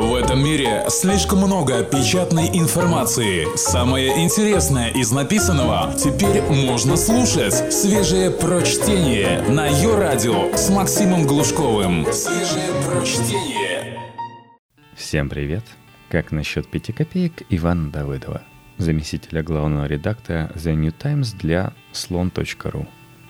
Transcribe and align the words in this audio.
В 0.00 0.14
этом 0.14 0.42
мире 0.42 0.86
слишком 0.88 1.40
много 1.40 1.84
печатной 1.84 2.48
информации. 2.54 3.54
Самое 3.54 4.24
интересное 4.24 4.88
из 4.88 5.12
написанного 5.12 5.92
теперь 5.92 6.40
можно 6.40 6.96
слушать. 6.96 7.70
Свежее 7.70 8.30
прочтение 8.30 9.42
на 9.42 9.66
ее 9.66 9.98
радио 9.98 10.56
с 10.56 10.70
Максимом 10.70 11.26
Глушковым. 11.26 12.10
Свежее 12.14 12.70
прочтение. 12.88 14.00
Всем 14.94 15.28
привет! 15.28 15.64
Как 16.08 16.32
насчет 16.32 16.66
пяти 16.66 16.92
копеек 16.92 17.42
Ивана 17.50 17.90
Давыдова, 17.90 18.40
заместителя 18.78 19.42
главного 19.42 19.84
редактора 19.84 20.50
The 20.54 20.74
New 20.76 20.92
Times 20.92 21.34
для 21.34 21.74
слон.ру. 21.92 22.86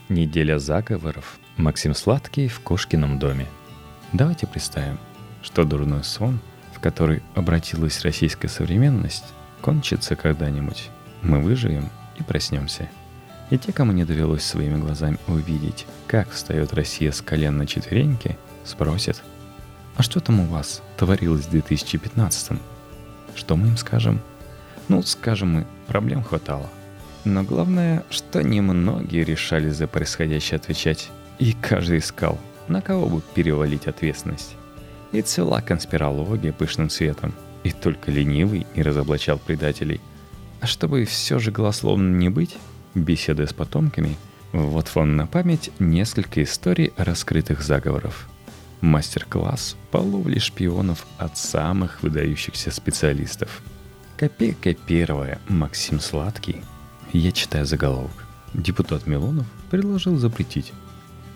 Неделя 0.09 0.61
заговоров. 0.61 1.41
Максим 1.57 1.95
Сладкий 1.97 2.47
в 2.47 2.61
Кошкином 2.61 3.19
доме. 3.19 3.47
Давайте 4.13 4.47
представим, 4.47 5.01
что 5.43 5.65
дурной 5.65 6.05
сон– 6.05 6.39
который 6.81 7.23
обратилась 7.35 8.03
российская 8.03 8.49
современность, 8.49 9.25
кончится 9.61 10.17
когда-нибудь. 10.17 10.91
Мы 11.23 11.41
выживем 11.41 11.89
и 12.19 12.23
проснемся. 12.23 12.89
И 13.51 13.59
те, 13.59 13.73
кому 13.73 13.93
не 13.93 14.05
довелось 14.05 14.45
своими 14.45 14.79
глазами 14.79 15.19
увидеть, 15.27 15.87
как 16.07 16.31
встает 16.31 16.73
Россия 16.73 17.11
с 17.11 17.21
колен 17.21 17.59
на 17.59 17.67
четвереньки, 17.67 18.39
спросят, 18.65 19.23
а 19.97 20.03
что 20.03 20.21
там 20.21 20.41
у 20.41 20.47
вас 20.47 20.83
творилось 20.97 21.47
в 21.47 21.51
2015 21.51 22.59
Что 23.35 23.57
мы 23.57 23.69
им 23.69 23.77
скажем? 23.77 24.21
Ну, 24.89 25.03
скажем 25.03 25.53
мы, 25.53 25.67
проблем 25.87 26.23
хватало. 26.23 26.71
Но 27.25 27.43
главное, 27.43 28.05
что 28.09 28.43
немногие 28.43 29.25
решали 29.25 29.69
за 29.69 29.87
происходящее 29.87 30.57
отвечать, 30.57 31.11
и 31.39 31.53
каждый 31.53 31.99
искал, 31.99 32.39
на 32.69 32.81
кого 32.81 33.09
бы 33.09 33.21
перевалить 33.35 33.87
ответственность. 33.87 34.57
И 35.13 35.23
цела 35.23 35.61
конспирология 35.61 36.53
пышным 36.53 36.89
цветом. 36.89 37.35
И 37.65 37.73
только 37.73 38.11
ленивый 38.11 38.67
не 38.75 38.83
разоблачал 38.83 39.39
предателей. 39.39 40.01
А 40.61 40.67
чтобы 40.67 41.05
все 41.05 41.39
же 41.39 41.51
голословно 41.51 42.17
не 42.17 42.29
быть, 42.29 42.57
беседуя 42.95 43.47
с 43.47 43.53
потомками, 43.53 44.17
вот 44.53 44.95
вам 44.95 45.17
на 45.17 45.27
память 45.27 45.71
несколько 45.79 46.43
историй 46.43 46.93
раскрытых 46.97 47.63
заговоров. 47.63 48.29
Мастер-класс 48.81 49.77
по 49.91 49.99
ловле 49.99 50.41
шпионов 50.41 51.07
от 51.19 51.37
самых 51.37 52.03
выдающихся 52.03 52.71
специалистов. 52.71 53.63
Копейка 54.17 54.75
первая. 54.75 55.39
Максим 55.49 56.01
Сладкий. 56.01 56.63
Я 57.13 57.33
читаю 57.33 57.67
заголовок. 57.67 58.27
Депутат 58.55 59.07
Милонов 59.07 59.47
предложил 59.71 60.17
запретить. 60.17 60.73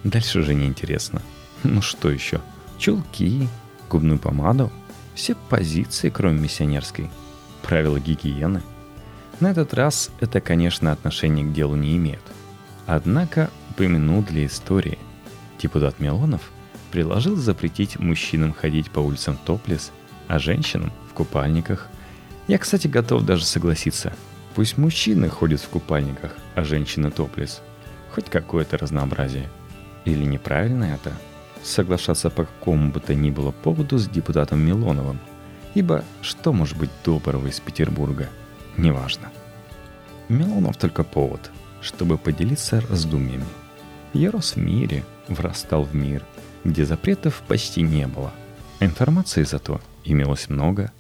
Дальше 0.05 0.43
же 0.43 0.55
неинтересно. 0.55 1.23
Ну 1.63 1.83
что 1.83 2.11
еще? 2.11 2.41
Чулки, 2.79 3.49
губную 3.89 4.19
помаду, 4.19 4.71
все 5.15 5.35
позиции, 5.35 6.11
кроме 6.11 6.41
миссионерской, 6.41 7.11
правила 7.63 7.99
гигиены. 7.99 8.63
На 9.41 9.51
этот 9.51 9.75
раз 9.75 10.11
это, 10.21 10.41
конечно, 10.41 10.93
отношение 10.93 11.45
к 11.45 11.53
делу 11.53 11.77
не 11.77 11.97
имеет. 11.97 12.23
Однако 12.87 13.51
упомяну 13.71 14.23
для 14.23 14.47
истории. 14.47 14.99
Депутат 15.61 15.99
Милонов 16.01 16.51
предложил 16.91 17.37
запретить 17.37 17.99
мужчинам 17.99 18.53
ходить 18.53 18.91
по 18.91 19.01
улицам 19.01 19.39
топлес, 19.45 19.91
а 20.29 20.39
женщинам 20.39 20.93
в 21.11 21.15
купальниках. 21.15 21.89
Я, 22.47 22.59
кстати, 22.59 22.87
готов 22.87 23.25
даже 23.25 23.45
согласиться. 23.45 24.13
Пусть 24.55 24.79
мужчины 24.79 25.29
ходят 25.29 25.61
в 25.61 25.69
купальниках, 25.69 26.33
а 26.55 26.63
женщины 26.63 27.11
топлес. 27.11 27.63
Хоть 28.15 28.31
какое-то 28.31 28.79
разнообразие. 28.79 29.49
Или 30.05 30.25
неправильно 30.25 30.85
это– 30.85 31.13
соглашаться 31.65 32.31
по 32.31 32.45
какому 32.45 32.91
бы 32.91 33.01
то 33.01 33.15
ни 33.15 33.31
было 33.31 33.51
поводу 33.51 33.99
с 33.99 34.09
депутатом 34.09 34.61
Милоновым, 34.61 35.19
ибо 35.75 36.05
что 36.23 36.53
может 36.53 36.77
быть 36.79 36.91
доброго 37.05 37.47
из 37.49 37.61
Петербурга? 37.61 38.29
Неважно. 38.77 39.31
Милонов 40.29 40.77
только 40.77 41.05
повод, 41.05 41.51
чтобы 41.81 42.19
поделиться 42.19 42.81
раздумьями. 42.89 43.45
Я 44.13 44.31
рос 44.31 44.53
в 44.55 44.59
мире, 44.59 45.05
врастал 45.29 45.85
в 45.85 45.95
мир, 45.95 46.25
где 46.65 46.85
запретов 46.85 47.43
почти 47.47 47.83
не 47.83 48.07
было. 48.07 48.33
Информации 48.81 49.43
зато 49.43 49.81
имелось 50.05 50.49
много. 50.49 50.93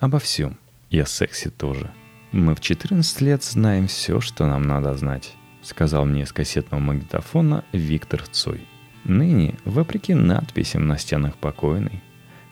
Обо 0.00 0.18
всем, 0.18 0.58
и 0.90 0.98
о 0.98 1.06
сексе 1.06 1.50
тоже. 1.50 1.90
Мы 2.32 2.54
в 2.54 2.60
14 2.60 3.20
лет 3.20 3.44
знаем 3.44 3.88
все, 3.88 4.20
что 4.20 4.46
нам 4.46 4.62
надо 4.62 4.94
знать, 4.94 5.34
сказал 5.62 6.06
мне 6.06 6.24
с 6.26 6.32
кассетного 6.32 6.80
магнитофона 6.80 7.64
Виктор 7.72 8.22
Цой. 8.26 8.66
Ныне, 9.04 9.56
вопреки 9.64 10.14
надписям 10.14 10.86
на 10.86 10.96
стенах 10.96 11.36
покойной, 11.36 12.02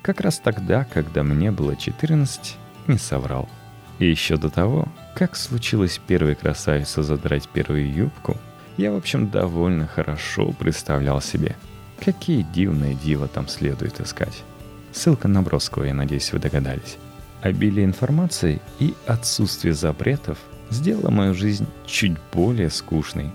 как 0.02 0.20
раз 0.20 0.38
тогда, 0.38 0.84
когда 0.84 1.22
мне 1.22 1.50
было 1.50 1.76
14, 1.76 2.56
не 2.88 2.98
соврал. 2.98 3.48
И 3.98 4.06
еще 4.06 4.36
до 4.36 4.50
того, 4.50 4.88
как 5.14 5.36
случилось 5.36 6.00
первой 6.04 6.34
красавице 6.34 7.02
задрать 7.02 7.48
первую 7.48 7.92
юбку, 7.92 8.36
я, 8.76 8.92
в 8.92 8.96
общем, 8.96 9.28
довольно 9.28 9.86
хорошо 9.86 10.52
представлял 10.52 11.20
себе, 11.20 11.54
какие 12.02 12.42
дивные 12.42 12.94
дива 12.94 13.28
там 13.28 13.46
следует 13.46 14.00
искать. 14.00 14.42
Ссылка 14.92 15.28
на 15.28 15.42
Бродского, 15.42 15.84
я 15.84 15.94
надеюсь, 15.94 16.32
вы 16.32 16.38
догадались. 16.38 16.96
Обилие 17.42 17.84
информации 17.84 18.60
и 18.78 18.94
отсутствие 19.06 19.74
запретов 19.74 20.38
сделало 20.70 21.10
мою 21.10 21.34
жизнь 21.34 21.66
чуть 21.86 22.16
более 22.32 22.70
скучной, 22.70 23.30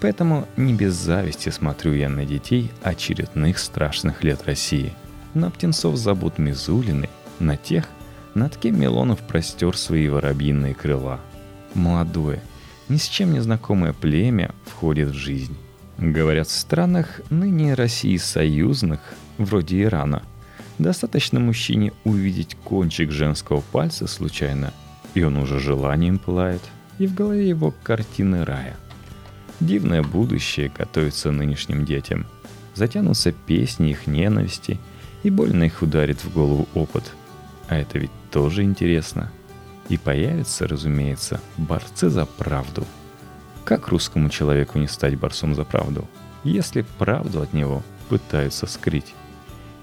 Поэтому 0.00 0.48
не 0.56 0.72
без 0.72 0.94
зависти 0.94 1.50
смотрю 1.50 1.92
я 1.92 2.08
на 2.08 2.24
детей 2.24 2.70
очередных 2.82 3.58
страшных 3.58 4.24
лет 4.24 4.44
России. 4.46 4.94
На 5.34 5.50
птенцов 5.50 5.96
забот 5.96 6.38
Мизулины, 6.38 7.08
на 7.38 7.56
тех, 7.56 7.84
над 8.34 8.56
кем 8.56 8.80
Милонов 8.80 9.20
простер 9.20 9.76
свои 9.76 10.08
воробьиные 10.08 10.74
крыла. 10.74 11.20
Молодое, 11.74 12.42
ни 12.88 12.96
с 12.96 13.06
чем 13.06 13.32
не 13.32 13.40
знакомое 13.40 13.92
племя 13.92 14.54
входит 14.64 15.10
в 15.10 15.14
жизнь. 15.14 15.56
Говорят, 15.98 16.48
в 16.48 16.52
странах 16.52 17.20
ныне 17.28 17.74
России 17.74 18.16
союзных, 18.16 19.00
вроде 19.36 19.82
Ирана, 19.82 20.22
достаточно 20.78 21.38
мужчине 21.40 21.92
увидеть 22.04 22.56
кончик 22.64 23.10
женского 23.10 23.60
пальца 23.60 24.06
случайно, 24.06 24.72
и 25.12 25.22
он 25.22 25.36
уже 25.36 25.60
желанием 25.60 26.18
пылает, 26.18 26.62
и 26.98 27.06
в 27.06 27.14
голове 27.14 27.46
его 27.46 27.74
картины 27.82 28.46
рая– 28.46 28.76
Дивное 29.60 30.02
будущее 30.02 30.72
готовится 30.74 31.30
нынешним 31.30 31.84
детям. 31.84 32.26
Затянутся 32.74 33.32
песни 33.32 33.90
их 33.90 34.06
ненависти, 34.06 34.80
и 35.22 35.28
больно 35.28 35.64
их 35.64 35.82
ударит 35.82 36.24
в 36.24 36.32
голову 36.32 36.66
опыт. 36.74 37.12
А 37.68 37.76
это 37.76 37.98
ведь 37.98 38.10
тоже 38.30 38.62
интересно. 38.62 39.30
И 39.90 39.98
появятся, 39.98 40.66
разумеется, 40.66 41.40
борцы 41.58 42.08
за 42.08 42.24
правду. 42.24 42.86
Как 43.64 43.88
русскому 43.88 44.30
человеку 44.30 44.78
не 44.78 44.88
стать 44.88 45.18
борцом 45.18 45.54
за 45.54 45.64
правду, 45.64 46.08
если 46.42 46.86
правду 46.98 47.42
от 47.42 47.52
него 47.52 47.82
пытаются 48.08 48.66
скрыть? 48.66 49.14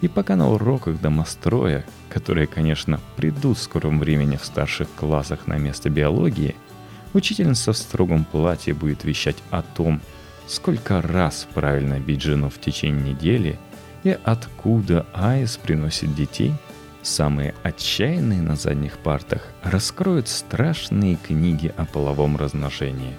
И 0.01 0.07
пока 0.07 0.35
на 0.35 0.49
уроках 0.49 0.99
домостроя, 0.99 1.85
которые, 2.09 2.47
конечно, 2.47 2.99
придут 3.15 3.57
в 3.57 3.61
скором 3.61 3.99
времени 3.99 4.38
в 4.38 4.45
старших 4.45 4.88
классах 4.95 5.45
на 5.45 5.57
место 5.57 5.91
биологии– 5.91 6.55
Учительница 7.13 7.73
в 7.73 7.78
строгом 7.78 8.25
платье 8.25 8.73
будет 8.73 9.03
вещать 9.03 9.38
о 9.50 9.62
том, 9.62 10.01
сколько 10.47 11.01
раз 11.01 11.47
правильно 11.53 12.00
бить 12.00 12.22
жену 12.22 12.50
в 12.50 12.59
течение 12.59 13.13
недели 13.13 13.59
и 14.03 14.18
откуда 14.23 15.06
Аис 15.13 15.57
приносит 15.57 16.16
детей, 16.16 16.53
самые 17.01 17.56
отчаянные 17.63 18.41
на 18.41 18.56
задних 18.56 18.97
партах 19.00 19.41
раскроют 19.63 20.28
страшные 20.28 21.16
книги 21.16 21.73
о 21.75 21.85
половом 21.85 22.38
размножении. 22.38 23.16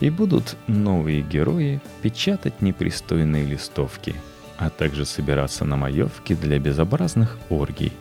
И 0.00 0.10
будут 0.10 0.56
новые 0.66 1.22
герои 1.22 1.80
печатать 2.02 2.62
непристойные 2.62 3.44
листовки, 3.44 4.14
а 4.58 4.70
также 4.70 5.04
собираться 5.04 5.64
на 5.64 5.76
маевке 5.76 6.34
для 6.34 6.58
безобразных 6.58 7.38
оргий. 7.48 7.92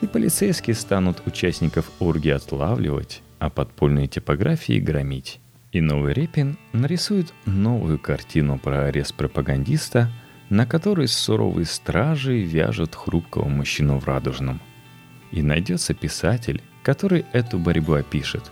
И 0.00 0.06
полицейские 0.06 0.74
станут 0.74 1.22
участников 1.26 1.90
оргии 1.98 2.30
отлавливать, 2.30 3.22
а 3.44 3.50
подпольные 3.50 4.06
типографии 4.06 4.80
громить. 4.80 5.38
И 5.70 5.82
новый 5.82 6.14
Репин 6.14 6.56
нарисует 6.72 7.34
новую 7.44 7.98
картину 7.98 8.58
про 8.58 8.86
арест 8.86 9.14
пропагандиста, 9.14 10.10
на 10.48 10.66
которой 10.66 11.08
суровые 11.08 11.66
стражи 11.66 12.40
вяжут 12.40 12.94
хрупкого 12.94 13.48
мужчину 13.48 13.98
в 13.98 14.06
радужном. 14.06 14.62
И 15.30 15.42
найдется 15.42 15.92
писатель, 15.92 16.62
который 16.82 17.26
эту 17.32 17.58
борьбу 17.58 17.92
опишет. 17.94 18.50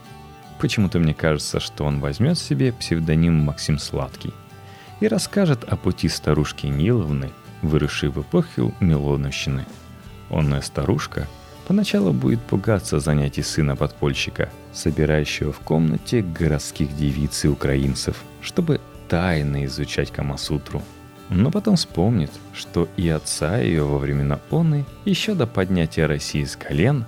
Почему-то 0.60 0.98
мне 0.98 1.14
кажется, 1.14 1.58
что 1.58 1.84
он 1.84 2.00
возьмет 2.00 2.38
себе 2.38 2.72
псевдоним 2.72 3.34
Максим 3.34 3.78
Сладкий 3.78 4.34
и 5.00 5.08
расскажет 5.08 5.64
о 5.64 5.76
пути 5.76 6.08
старушки 6.08 6.66
Ниловны, 6.66 7.30
выросшей 7.62 8.10
в 8.10 8.20
эпоху 8.20 8.74
Милоновщины. 8.80 9.64
Онная 10.28 10.60
старушка— 10.60 11.28
Поначалу 11.66 12.12
будет 12.12 12.40
пугаться 12.40 12.98
занятий 12.98 13.42
сына 13.42 13.76
подпольщика, 13.76 14.50
собирающего 14.72 15.52
в 15.52 15.60
комнате 15.60 16.22
городских 16.22 16.96
девиц 16.96 17.44
и 17.44 17.48
украинцев, 17.48 18.16
чтобы 18.40 18.80
тайно 19.08 19.64
изучать 19.66 20.10
Камасутру. 20.10 20.82
но 21.30 21.50
потом 21.50 21.76
вспомнит, 21.76 22.30
что 22.52 22.88
и 22.96 23.08
отца 23.08 23.58
ее 23.58 23.84
во 23.84 23.98
времена 23.98 24.40
оны, 24.50 24.84
еще 25.04 25.34
до 25.34 25.46
поднятия 25.46 26.06
России 26.06 26.44
с 26.44 26.56
колен, 26.56 27.06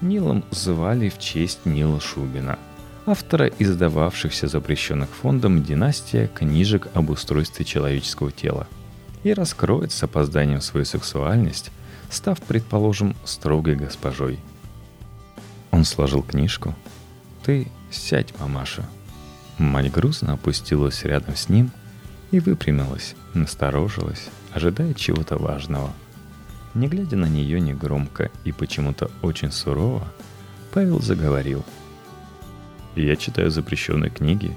Нилом 0.00 0.44
звали 0.50 1.08
в 1.08 1.18
честь 1.18 1.66
Нила 1.66 2.00
Шубина, 2.00 2.58
автора 3.04 3.46
издававшихся 3.58 4.46
запрещенных 4.46 5.08
фондом 5.08 5.64
«Династия» 5.64 6.30
книжек 6.32 6.88
об 6.94 7.10
устройстве 7.10 7.64
человеческого 7.64 8.30
тела, 8.30 8.68
и 9.24 9.32
раскроет 9.32 9.90
с 9.90 10.02
опозданием 10.02 10.60
свою 10.60 10.86
сексуальность, 10.86 11.72
став, 12.10 12.40
предположим, 12.40 13.16
строгой 13.24 13.76
госпожой. 13.76 14.38
Он 15.70 15.84
сложил 15.84 16.22
книжку. 16.22 16.74
«Ты 17.44 17.68
сядь, 17.90 18.38
мамаша». 18.38 18.84
Мать 19.58 19.90
грустно 19.90 20.34
опустилась 20.34 21.04
рядом 21.04 21.36
с 21.36 21.48
ним– 21.48 21.70
и 22.30 22.40
выпрямилась, 22.40 23.14
насторожилась, 23.34 24.28
ожидая 24.52 24.94
чего-то 24.94 25.36
важного. 25.36 25.92
Не 26.74 26.88
глядя 26.88 27.16
на 27.16 27.26
нее 27.26 27.60
негромко 27.60 28.30
и 28.44 28.52
почему-то 28.52 29.10
очень 29.22 29.50
сурово, 29.50 30.06
Павел 30.72 31.00
заговорил. 31.00 31.64
«Я 32.94 33.16
читаю 33.16 33.50
запрещенные 33.50 34.10
книги. 34.10 34.56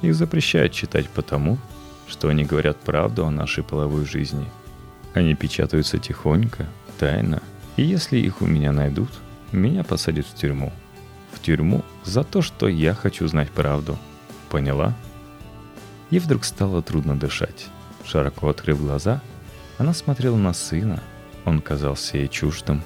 Их 0.00 0.14
запрещают 0.14 0.72
читать 0.72 1.08
потому, 1.08 1.58
что 2.08 2.28
они 2.28 2.44
говорят 2.44 2.80
правду 2.80 3.26
о 3.26 3.30
нашей 3.30 3.62
половой 3.62 4.04
жизни. 4.06 4.46
Они 5.14 5.34
печатаются 5.34 5.98
тихонько, 5.98 6.66
тайно, 7.02 7.42
и 7.76 7.82
если 7.82 8.16
их 8.16 8.42
у 8.42 8.46
меня 8.46 8.70
найдут, 8.70 9.10
меня 9.50 9.82
посадят 9.82 10.24
в 10.24 10.36
тюрьму. 10.36 10.72
В 11.32 11.40
тюрьму 11.40 11.82
за 12.04 12.22
то, 12.22 12.42
что 12.42 12.68
я 12.68 12.94
хочу 12.94 13.26
знать 13.26 13.50
правду. 13.50 13.98
Поняла?» 14.50 14.94
Ей 16.10 16.20
вдруг 16.20 16.44
стало 16.44 16.80
трудно 16.80 17.18
дышать. 17.18 17.66
Широко 18.04 18.48
открыв 18.48 18.80
глаза, 18.80 19.20
она 19.78 19.94
смотрела 19.94 20.36
на 20.36 20.52
сына. 20.52 21.02
Он 21.44 21.60
казался 21.60 22.18
ей 22.18 22.28
чуждым. 22.28 22.84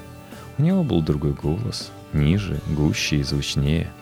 У 0.57 0.63
него 0.63 0.83
был 0.83 1.03
другой 1.03 1.35
голос, 1.35 1.93
ниже, 2.15 2.59
гуще 2.69 3.17
и 3.17 3.23
звучнее. 3.23 3.93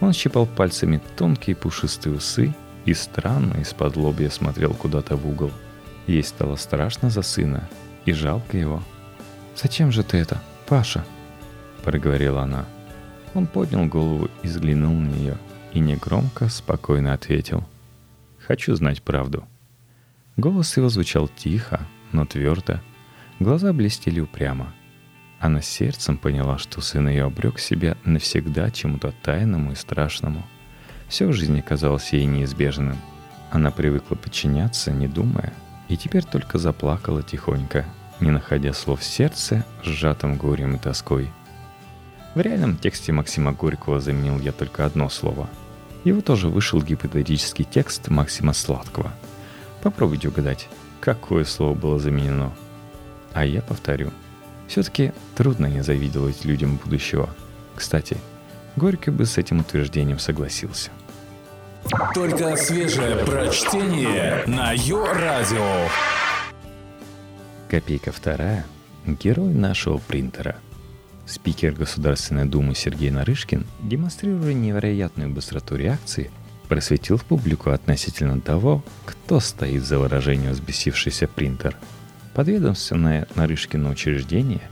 Он 0.00 0.12
щипал 0.12 0.46
пальцами 0.46 1.00
тонкие 1.16 1.54
пушистые 1.54 2.16
усы 2.16 2.56
и 2.86 2.92
странно 2.92 3.60
из-под 3.60 3.94
лобья 3.96 4.30
смотрел 4.30 4.74
куда-то 4.74 5.14
в 5.14 5.28
угол. 5.28 5.52
Ей 6.08 6.24
стало 6.24 6.56
страшно 6.56 7.08
за 7.08 7.22
сына 7.22 7.68
и 8.04 8.12
жалко 8.12 8.58
его. 8.58 8.82
«Зачем 9.56 9.92
же 9.92 10.02
ты 10.02 10.18
это, 10.18 10.40
Паша?»– 10.66 11.04
проговорила 11.84 12.42
она. 12.42 12.64
Он 13.34 13.46
поднял 13.46 13.86
голову 13.86 14.28
и 14.42 14.48
взглянул 14.48 14.94
на 14.94 15.08
нее 15.08 15.38
и 15.72 15.80
негромко, 15.80 16.48
спокойно 16.48 17.12
ответил– 17.12 17.64
Хочу 18.50 18.74
знать 18.74 19.00
правду». 19.00 19.44
Голос 20.36 20.76
его 20.76 20.88
звучал 20.88 21.28
тихо, 21.28 21.86
но 22.10 22.24
твердо. 22.24 22.80
Глаза 23.38 23.72
блестели 23.72 24.18
упрямо. 24.18 24.74
Она 25.38 25.60
сердцем 25.60 26.18
поняла, 26.18 26.58
что 26.58 26.80
сын 26.80 27.08
ее 27.08 27.26
обрек 27.26 27.60
себя 27.60 27.96
навсегда 28.04 28.72
чему-то 28.72 29.14
тайному 29.22 29.70
и 29.70 29.76
страшному. 29.76 30.44
Все 31.06 31.28
в 31.28 31.32
жизни 31.32 31.60
казалось 31.60 32.12
ей 32.12 32.24
неизбежным. 32.24 32.96
Она 33.52 33.70
привыкла 33.70 34.16
подчиняться, 34.16 34.90
не 34.90 35.06
думая, 35.06 35.52
и 35.88 35.96
теперь 35.96 36.24
только 36.24 36.58
заплакала 36.58 37.22
тихонько, 37.22 37.86
не 38.20 38.30
находя 38.30 38.72
слов 38.72 39.00
в 39.00 39.04
сердце, 39.04 39.64
сжатым 39.82 40.36
горем 40.36 40.76
и 40.76 40.78
тоской. 40.78 41.30
В 42.34 42.40
реальном 42.40 42.76
тексте 42.76 43.12
Максима 43.12 43.52
Горького 43.52 44.00
заменил 44.00 44.38
я 44.38 44.52
только 44.52 44.84
одно 44.84 45.08
слово— 45.08 45.48
его 46.04 46.22
тоже 46.22 46.48
вышел 46.48 46.80
гипотетический 46.82 47.64
текст 47.64 48.08
Максима 48.08 48.54
Сладкого. 48.54 49.12
Попробуйте 49.82 50.28
угадать, 50.28 50.68
какое 51.00 51.44
слово 51.44 51.74
было 51.74 51.98
заменено. 51.98 52.52
А 53.32 53.44
я 53.44 53.60
повторю. 53.60 54.10
Все-таки 54.66 55.12
трудно 55.36 55.66
не 55.66 55.82
завидовать 55.82 56.44
людям 56.44 56.76
будущего. 56.82 57.28
Кстати, 57.74 58.16
Горький 58.76 59.10
бы 59.10 59.26
с 59.26 59.36
этим 59.36 59.60
утверждением 59.60 60.18
согласился. 60.18 60.90
Только 62.14 62.56
свежее 62.56 63.16
прочтение 63.24 64.44
на 64.46 64.72
Йо-Радио. 64.72 65.88
Копейка 67.70 68.10
вторая. 68.10 68.66
Герой 69.06 69.54
нашего 69.54 69.98
принтера– 69.98 70.56
Спикер 71.30 71.72
Государственной 71.72 72.44
Думы 72.44 72.74
Сергей 72.74 73.12
Нарышкин, 73.12 73.64
демонстрируя 73.80 74.52
невероятную 74.52 75.30
быстроту 75.30 75.76
реакции, 75.76 76.32
просветил 76.68 77.20
публику 77.20 77.70
относительно 77.70 78.40
того, 78.40 78.82
кто 79.06 79.38
стоит 79.38 79.84
за 79.84 80.00
выражением 80.00 80.50
«взбесившийся 80.50 81.28
принтер». 81.28 81.76
Подведомственное 82.34 83.28
Нарышкино 83.36 83.90
учреждение 83.90 84.62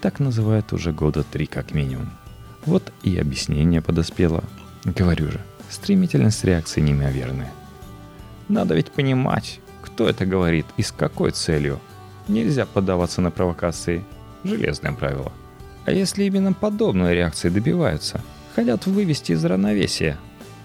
так 0.00 0.18
называют 0.18 0.72
уже 0.72 0.90
года 0.90 1.22
три 1.22 1.46
как 1.46 1.72
минимум. 1.72 2.10
Вот 2.66 2.92
и 3.04 3.16
объяснение 3.16 3.80
подоспело. 3.80 4.42
Говорю 4.84 5.30
же, 5.30 5.40
стремительность 5.70 6.42
реакции 6.42 6.80
неимоверная. 6.80 7.52
Надо 8.48 8.74
ведь 8.74 8.90
понимать, 8.90 9.60
кто 9.80 10.08
это 10.08 10.26
говорит 10.26 10.66
и 10.76 10.82
с 10.82 10.90
какой 10.90 11.30
целью. 11.30 11.80
Нельзя 12.28 12.66
поддаваться 12.66 13.20
на 13.20 13.30
провокации. 13.30 14.04
Железное 14.44 14.92
правило– 14.92 15.32
а 15.88 15.90
если 15.90 16.24
именно 16.24 16.52
подобной 16.52 17.14
реакции 17.14 17.48
добиваются? 17.48 18.20
Хотят 18.54 18.84
вывести 18.84 19.32
из 19.32 19.42
равновесия, 19.42 20.18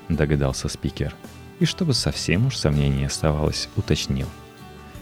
догадался 0.10 0.68
спикер. 0.68 1.16
И 1.62 1.66
чтобы 1.66 1.94
совсем 1.94 2.48
уж 2.48 2.58
сомнений 2.58 3.06
оставалось, 3.06 3.70
уточнил. 3.78 4.28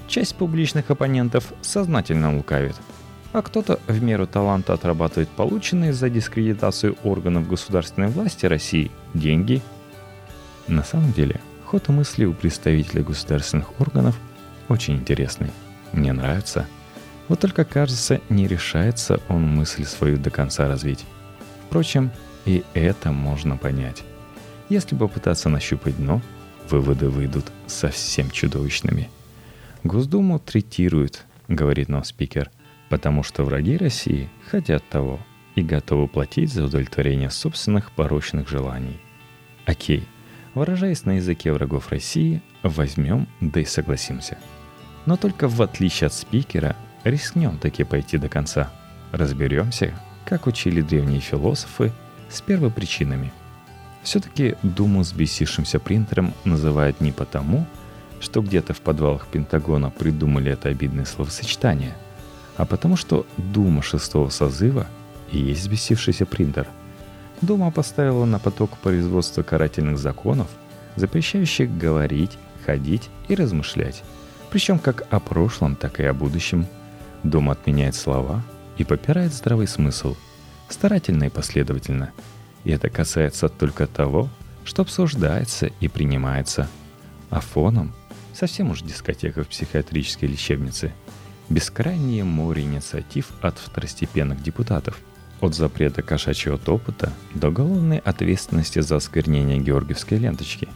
Часть 0.07 0.35
публичных 0.35 0.91
оппонентов 0.91 1.53
сознательно 1.61 2.37
лукавит, 2.37 2.75
а 3.33 3.41
кто-то 3.41 3.79
в 3.87 4.03
меру 4.03 4.27
таланта 4.27 4.73
отрабатывает 4.73 5.29
полученные 5.29 5.91
за 5.91 6.07
дискредитацию 6.11 6.95
органов 7.03 7.47
государственной 7.47 8.09
власти 8.09 8.45
России 8.45 8.91
деньги. 9.15 9.63
На 10.67 10.83
самом 10.83 11.13
деле, 11.13 11.41
ход 11.65 11.89
мысли 11.89 12.25
у 12.25 12.33
представителей 12.33 13.01
государственных 13.01 13.81
органов 13.81 14.15
очень 14.69 14.97
интересный. 14.97 15.49
Мне 15.93 16.13
нравится– 16.13 16.67
вот 17.31 17.39
только, 17.39 17.63
кажется, 17.63 18.19
не 18.27 18.45
решается 18.45 19.21
он 19.29 19.43
мысль 19.43 19.85
свою 19.85 20.17
до 20.17 20.29
конца 20.29 20.67
развить. 20.67 21.05
Впрочем, 21.65 22.11
и 22.45 22.65
это 22.73 23.13
можно 23.13 23.55
понять. 23.55 24.03
Если 24.67 24.97
попытаться 24.97 25.47
нащупать 25.47 25.95
дно, 25.95 26.21
выводы 26.69 27.07
выйдут 27.07 27.45
совсем 27.67 28.29
чудовищными. 28.31 29.09
Госдуму 29.85 30.39
третируют, 30.39 31.23
говорит 31.47 31.87
нам 31.87 32.03
спикер, 32.03 32.51
потому 32.89 33.23
что 33.23 33.45
враги 33.45 33.77
России 33.77 34.29
хотят 34.49 34.83
того 34.89 35.17
и 35.55 35.61
готовы 35.61 36.09
платить 36.09 36.51
за 36.51 36.65
удовлетворение 36.65 37.29
собственных 37.29 37.93
порочных 37.93 38.49
желаний. 38.49 38.99
Окей, 39.65 40.03
выражаясь 40.53 41.05
на 41.05 41.11
языке 41.15 41.53
врагов 41.53 41.91
России, 41.91 42.41
возьмем 42.61 43.29
да 43.39 43.61
и 43.61 43.65
согласимся. 43.65 44.37
Но 45.05 45.17
только 45.17 45.47
в 45.47 45.61
отличие 45.61 46.07
от 46.07 46.13
спикера, 46.13 46.75
Рискнем 47.03 47.57
таки 47.57 47.83
пойти 47.83 48.17
до 48.17 48.29
конца. 48.29 48.71
Разберемся, 49.11 49.93
как 50.25 50.45
учили 50.45 50.81
древние 50.81 51.19
философы, 51.19 51.91
с 52.29 52.41
первопричинами. 52.41 53.33
Все-таки 54.03 54.55
Думу 54.63 55.03
с 55.03 55.11
бесившимся 55.11 55.79
принтером 55.79 56.33
называют 56.45 57.01
не 57.01 57.11
потому, 57.11 57.65
что 58.19 58.41
где-то 58.41 58.73
в 58.73 58.81
подвалах 58.81 59.27
Пентагона 59.27 59.89
придумали 59.89 60.51
это 60.51 60.69
обидное 60.69 61.05
словосочетание, 61.05 61.95
а 62.55 62.65
потому 62.65 62.95
что 62.95 63.25
Дума 63.37 63.81
шестого 63.81 64.29
созыва 64.29 64.87
и 65.31 65.39
есть 65.39 65.67
бесившийся 65.69 66.25
принтер. 66.25 66.67
Дума 67.41 67.71
поставила 67.71 68.25
на 68.25 68.37
поток 68.37 68.77
производства 68.77 69.41
карательных 69.41 69.97
законов, 69.97 70.47
запрещающих 70.95 71.75
говорить, 71.75 72.37
ходить 72.65 73.09
и 73.27 73.35
размышлять, 73.35 74.03
причем 74.51 74.77
как 74.77 75.07
о 75.09 75.19
прошлом, 75.19 75.75
так 75.75 75.99
и 75.99 76.03
о 76.03 76.13
будущем– 76.13 76.67
Дом 77.23 77.49
отменяет 77.49 77.95
слова 77.95 78.43
и 78.77 78.83
попирает 78.83 79.33
здравый 79.33 79.67
смысл, 79.67 80.15
старательно 80.69 81.25
и 81.25 81.29
последовательно. 81.29 82.11
И 82.63 82.71
это 82.71 82.89
касается 82.89 83.47
только 83.49 83.87
того, 83.87 84.29
что 84.63 84.81
обсуждается 84.81 85.67
и 85.79 85.87
принимается. 85.87 86.67
А 87.29 87.39
фоном 87.39 87.93
совсем 88.33 88.71
уж 88.71 88.81
дискотека 88.81 89.43
в 89.43 89.47
психиатрической 89.47 90.29
лечебнице. 90.29 90.93
Бескрайнее 91.49 92.23
море 92.23 92.63
инициатив 92.63 93.27
от 93.41 93.57
второстепенных 93.59 94.41
депутатов. 94.41 94.97
От 95.41 95.55
запрета 95.55 96.01
кошачьего 96.01 96.57
топота 96.57 97.11
до 97.33 97.49
уголовной 97.49 97.97
ответственности 97.97 98.79
за 98.79 98.97
осквернение 98.97 99.59
георгиевской 99.59 100.17
ленточки. 100.17 100.67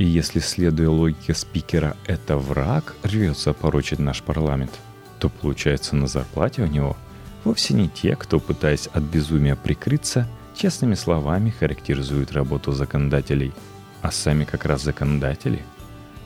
И 0.00 0.04
если, 0.04 0.40
следуя 0.40 0.88
логике 0.88 1.34
спикера, 1.34 1.96
это 2.06 2.36
враг 2.38 2.94
рвется 3.04 3.52
порочить 3.52 3.98
наш 3.98 4.22
парламент– 4.22 4.72
то 5.20 5.28
получается 5.28 5.94
на 5.94 6.08
зарплате 6.08 6.62
у 6.62 6.66
него 6.66 6.96
вовсе 7.44 7.74
не 7.74 7.88
те, 7.88 8.16
кто, 8.16 8.40
пытаясь 8.40 8.88
от 8.88 9.02
безумия 9.04 9.54
прикрыться, 9.54 10.26
честными 10.56 10.94
словами 10.94 11.50
характеризуют 11.50 12.32
работу 12.32 12.72
законодателей, 12.72 13.52
а 14.02 14.10
сами 14.10 14.44
как 14.44 14.64
раз 14.64 14.82
законодатели. 14.82 15.62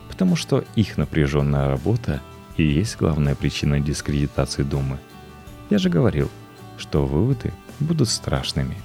Потому 0.09 0.35
что 0.35 0.63
их 0.75 0.97
напряженная 0.97 1.67
работа 1.67 2.21
и 2.57 2.63
есть 2.63 2.97
главная 2.97 3.35
причина 3.35 3.79
дискредитации 3.79 4.63
Думы. 4.63 4.97
Я 5.69 5.77
же 5.77 5.89
говорил, 5.89 6.29
что 6.77 7.05
выводы 7.05 7.51
будут 7.79 8.09
страшными. 8.09 8.77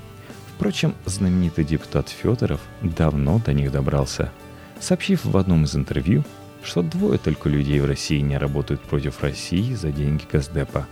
Впрочем, 0.55 0.95
знаменитый 1.07 1.65
депутат 1.65 2.09
Федоров 2.09 2.61
давно 2.83 3.39
до 3.39 3.53
них 3.53 3.71
добрался, 3.71 4.33
сообщив 4.81 5.25
в 5.25 5.37
одном 5.37 5.65
из 5.65 5.77
интервью, 5.77 6.25
что 6.63 6.83
двое 6.83 7.19
только 7.19 7.49
людей 7.49 7.81
в 7.81 7.87
России 7.87 8.21
не 8.21 8.37
работают 8.37 8.81
против 8.81 9.23
России 9.23 9.75
за 9.75 9.93
деньги 9.93 10.25
Газдепа. 10.31 10.87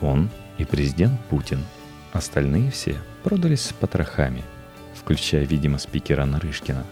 Он 0.00 0.30
и 0.58 0.64
президент 0.64 1.20
Путин. 1.26 1.60
Остальные 2.12 2.70
все 2.70 2.96
продались 3.22 3.62
с 3.62 3.72
потрохами, 3.72 4.42
включая, 4.94 5.44
видимо, 5.44 5.78
спикера 5.78 6.24
Нарышкина. 6.24 6.84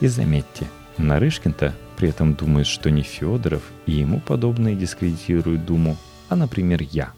И 0.00 0.06
заметьте, 0.06 0.66
Нарышкин-то 0.98 1.74
при 1.96 2.08
этом 2.08 2.34
думает, 2.34 2.66
что 2.66 2.90
не 2.90 3.02
Федоров 3.02 3.62
и 3.86 3.92
ему 3.92 4.20
подобные 4.20 4.76
дискредитируют 4.76 5.64
Думу, 5.64 5.96
а, 6.28 6.36
например, 6.36 6.82
я. 6.82 7.12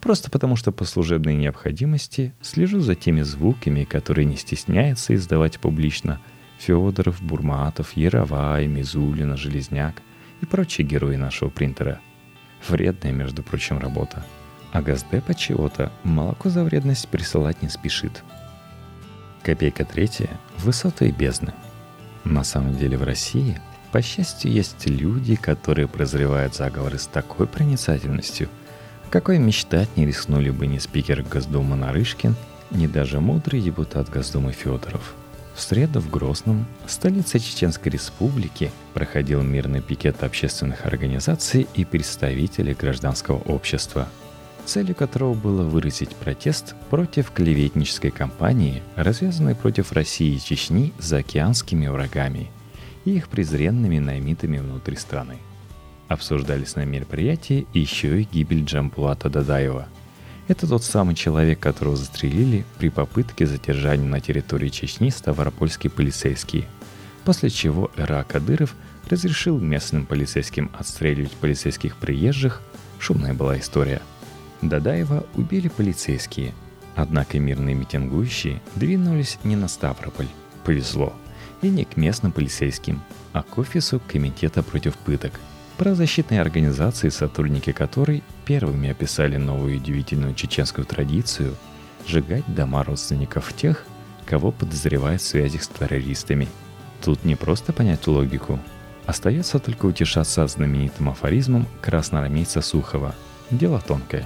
Просто 0.00 0.30
потому, 0.30 0.56
что 0.56 0.72
по 0.72 0.84
служебной 0.84 1.36
необходимости 1.36 2.34
слежу 2.42 2.80
за 2.80 2.94
теми 2.94 3.22
звуками, 3.22 3.84
которые 3.84 4.24
не 4.24 4.36
стесняется 4.36 5.14
издавать 5.14 5.60
публично 5.60 6.20
Федоров, 6.64 7.22
Бурматов, 7.22 7.92
Яровай, 7.96 8.66
Мизулина, 8.66 9.36
Железняк 9.36 10.02
и 10.40 10.46
прочие 10.46 10.86
герои 10.86 11.16
нашего 11.16 11.48
принтера. 11.48 12.00
Вредная, 12.68 13.12
между 13.12 13.42
прочим, 13.42 13.78
работа. 13.78 14.24
А 14.72 14.80
Газдепа 14.80 15.34
чего-то 15.34 15.92
молоко 16.04 16.48
за 16.48 16.64
вредность 16.64 17.08
присылать 17.08 17.62
не 17.62 17.68
спешит. 17.68 18.22
Копейка 19.42 19.84
третья– 19.84 20.30
высоты 20.58 21.08
и 21.08 21.12
бездны. 21.12 21.52
На 22.24 22.44
самом 22.44 22.76
деле 22.76 22.96
в 22.96 23.02
России, 23.02 23.60
по 23.90 24.00
счастью, 24.00 24.52
есть 24.52 24.86
люди, 24.86 25.34
которые 25.34 25.88
прозревают 25.88 26.54
заговоры 26.54 26.98
с 26.98 27.06
такой 27.06 27.46
проницательностью– 27.46 28.48
какой 29.12 29.38
мечтать 29.38 29.94
не 29.98 30.06
рискнули 30.06 30.48
бы 30.48 30.66
ни 30.66 30.78
спикер 30.78 31.22
Госдумы 31.22 31.76
Нарышкин, 31.76 32.34
ни 32.70 32.86
даже 32.86 33.20
мудрый 33.20 33.60
депутат 33.60 34.08
Госдумы 34.08 34.52
Федоров. 34.52 35.14
В 35.54 35.60
среду 35.60 36.00
в 36.00 36.10
Грозном, 36.10 36.66
столице 36.86 37.38
Чеченской 37.38 37.92
Республики, 37.92 38.70
проходил 38.94 39.42
мирный 39.42 39.80
пикет 39.80 40.22
общественных 40.22 40.86
организаций 40.86 41.66
и 41.74 41.84
представителей 41.84 42.74
гражданского 42.74 43.38
общества, 43.38 44.08
целью 44.64 44.94
которого 44.94 45.34
было 45.34 45.62
выразить 45.62 46.16
протест 46.16 46.74
против 46.90 47.30
клеветнической 47.30 48.10
кампании, 48.10 48.82
развязанной 48.96 49.54
против 49.54 49.92
России 49.92 50.36
и 50.36 50.40
Чечни 50.40 50.92
за 50.98 51.18
океанскими 51.18 51.86
врагами 51.86 52.50
и 53.04 53.16
их 53.16 53.28
презренными 53.28 53.98
наймитами 53.98 54.58
внутри 54.58 54.96
страны– 54.96 55.36
Обсуждались 56.12 56.76
на 56.76 56.84
мероприятии 56.84 57.66
еще 57.72 58.20
и 58.20 58.28
гибель 58.30 58.64
Джампулата 58.64 59.30
Дадаева. 59.30 59.88
Это 60.48 60.66
тот 60.66 60.82
самый 60.82 61.14
человек, 61.14 61.60
которого 61.60 61.96
застрелили 61.96 62.64
при 62.78 62.88
попытке 62.88 63.46
задержания 63.46 64.06
на 64.06 64.20
территории 64.20 64.68
Чечни 64.68 65.10
ставропольские 65.10 65.90
полицейские. 65.90 66.66
После 67.24 67.48
чего 67.48 67.90
Эра 67.96 68.24
Кадыров 68.28 68.74
разрешил 69.08 69.58
местным 69.58 70.04
полицейским 70.04 70.70
отстреливать 70.76 71.32
полицейских 71.32 71.96
приезжих. 71.96 72.60
Шумная 72.98 73.34
была 73.34 73.58
история. 73.58 74.02
Дадаева 74.62 75.26
убили 75.34 75.68
полицейские. 75.68 76.52
Однако 76.96 77.38
мирные 77.38 77.74
митингующие 77.74 78.60
двинулись 78.74 79.38
не 79.44 79.56
на 79.56 79.68
Ставрополь. 79.68 80.28
Повезло. 80.64 81.14
И 81.62 81.68
не 81.68 81.84
к 81.84 81.96
местным 81.96 82.32
полицейским, 82.32 83.00
а 83.32 83.42
к 83.42 83.56
офису 83.58 84.00
Комитета 84.08 84.64
против 84.64 84.96
пыток– 84.96 85.38
правозащитной 85.82 86.40
организации, 86.40 87.08
сотрудники 87.08 87.72
которой 87.72 88.22
первыми 88.44 88.90
описали 88.90 89.36
новую 89.36 89.78
удивительную 89.78 90.32
чеченскую 90.32 90.84
традицию 90.84 91.56
сжигать 92.06 92.44
дома 92.46 92.84
родственников 92.84 93.52
тех, 93.52 93.84
кого 94.24 94.52
подозревают 94.52 95.20
в 95.20 95.26
связях 95.26 95.64
с 95.64 95.66
террористами. 95.66 96.46
Тут 97.04 97.24
не 97.24 97.34
просто 97.34 97.72
понять 97.72 98.06
логику. 98.06 98.60
Остается 99.06 99.58
только 99.58 99.86
утешаться 99.86 100.46
знаменитым 100.46 101.08
афоризмом 101.08 101.66
красноармейца 101.80 102.62
Сухова. 102.62 103.16
Дело 103.50 103.80
тонкое. 103.80 104.24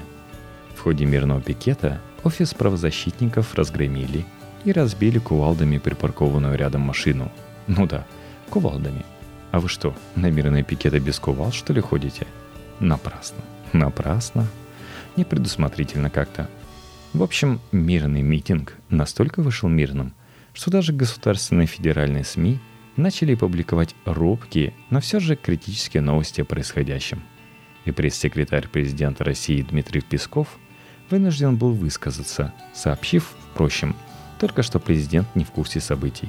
В 0.76 0.82
ходе 0.82 1.06
мирного 1.06 1.40
пикета 1.40 2.02
офис 2.22 2.52
правозащитников 2.52 3.54
разгромили 3.54 4.26
и 4.66 4.72
разбили 4.72 5.18
кувалдами 5.18 5.78
припаркованную 5.78 6.58
рядом 6.58 6.82
машину. 6.82 7.32
Ну 7.66 7.86
да, 7.86 8.04
кувалдами– 8.50 9.06
а 9.56 9.60
вы 9.60 9.70
что, 9.70 9.96
на 10.16 10.30
мирные 10.30 10.62
пикеты 10.62 10.98
без 10.98 11.18
кувал, 11.18 11.50
что 11.50 11.72
ли, 11.72 11.80
ходите? 11.80 12.26
Напрасно. 12.78 13.38
Напрасно. 13.72 14.46
Непредусмотрительно 15.16 16.10
как-то. 16.10 16.50
В 17.14 17.22
общем, 17.22 17.58
мирный 17.72 18.20
митинг 18.20 18.74
настолько 18.90 19.40
вышел 19.40 19.70
мирным, 19.70 20.12
что 20.52 20.70
даже 20.70 20.92
государственные 20.92 21.66
федеральные 21.66 22.24
СМИ 22.24 22.58
начали 22.96 23.34
публиковать 23.34 23.94
робкие, 24.04 24.74
но 24.90 25.00
все 25.00 25.20
же 25.20 25.36
критические 25.36 26.02
новости 26.02 26.42
о 26.42 26.44
происходящем. 26.44 27.22
И 27.86 27.92
пресс-секретарь 27.92 28.68
президента 28.68 29.24
России 29.24 29.62
Дмитрий 29.62 30.02
Песков 30.02 30.48
вынужден 31.08 31.56
был 31.56 31.72
высказаться, 31.72 32.52
сообщив, 32.74 33.32
впрочем, 33.52 33.96
только 34.38 34.62
что 34.62 34.80
президент 34.80 35.34
не 35.34 35.44
в 35.44 35.50
курсе 35.50 35.80
событий. 35.80 36.28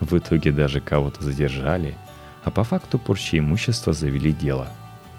В 0.00 0.18
итоге 0.18 0.50
даже 0.50 0.80
кого-то 0.80 1.22
задержали– 1.22 1.96
а 2.44 2.50
по 2.50 2.62
факту 2.64 2.98
порчи 2.98 3.38
имущества 3.38 3.92
завели 3.92 4.32
дело. 4.32 4.68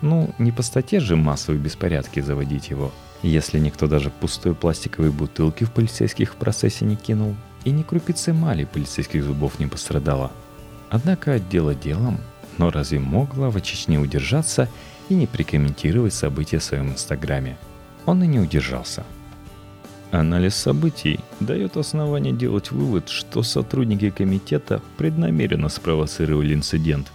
Ну, 0.02 0.30
не 0.38 0.52
по 0.52 0.62
статье 0.62 1.00
же 1.00 1.16
массовые 1.16 1.60
беспорядки 1.60 2.20
заводить 2.20 2.70
его, 2.70 2.92
если 3.24 3.60
никто 3.60 3.88
даже 3.88 4.10
пустой 4.10 4.54
пластиковой 4.54 5.12
бутылки 5.12 5.64
в 5.64 5.72
полицейских 5.72 6.34
в 6.34 6.36
процессе 6.36 6.86
не 6.86 6.96
кинул, 6.96 7.36
и 7.64 7.72
ни 7.72 7.82
крупицы 7.82 8.34
мали 8.34 8.66
полицейских 8.66 9.24
зубов 9.24 9.60
не 9.60 9.68
пострадало. 9.68 10.32
Однако 10.90 11.40
дело 11.40 11.74
делом, 11.74 12.20
но 12.58 12.70
разве 12.70 13.00
мог 13.00 13.34
глава 13.34 13.60
Чечни 13.62 13.98
удержаться 13.98 14.70
и 15.10 15.16
не 15.16 15.26
прокомментировать 15.26 16.14
события 16.14 16.60
в 16.60 16.64
своем 16.64 16.92
инстаграме? 16.92 17.58
Он 18.06 18.24
и 18.24 18.28
не 18.28 18.40
удержался– 18.40 19.04
Анализ 20.12 20.56
событий 20.56 21.20
дает 21.42 21.76
основание 21.76 22.32
делать 22.32 22.72
вывод, 22.72 23.10
что 23.10 23.44
сотрудники 23.44 24.10
комитета 24.12 24.82
преднамеренно 24.98 25.68
спровоцировали 25.68 26.54
инцидент, 26.54 27.12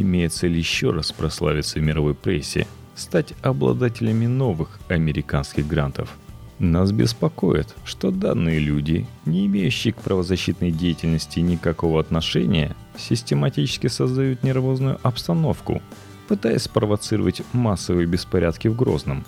имея 0.00 0.28
цель 0.28 0.56
еще 0.56 0.90
раз 0.90 1.12
прославиться 1.12 1.78
в 1.78 1.82
мировой 1.82 2.14
прессе, 2.14 2.66
стать 2.94 3.34
обладателями 3.42 4.26
новых 4.26 4.80
американских 4.88 5.66
грантов. 5.66 6.16
Нас 6.58 6.92
беспокоит, 6.92 7.74
что 7.84 8.10
данные 8.10 8.60
люди, 8.60 9.06
не 9.26 9.46
имеющие 9.46 9.92
к 9.92 10.00
правозащитной 10.00 10.70
деятельности 10.70 11.40
никакого 11.40 12.00
отношения, 12.00 12.76
систематически 12.96 13.88
создают 13.88 14.44
нервозную 14.44 14.98
обстановку, 15.02 15.82
пытаясь 16.28 16.62
спровоцировать 16.62 17.42
массовые 17.52 18.06
беспорядки 18.06 18.68
в 18.68 18.76
Грозном. 18.76 19.24